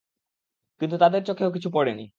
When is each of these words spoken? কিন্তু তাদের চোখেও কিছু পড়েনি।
কিন্তু 0.81 0.95
তাদের 0.97 1.21
চোখেও 1.23 1.49
কিছু 1.51 1.69
পড়েনি। 1.73 2.05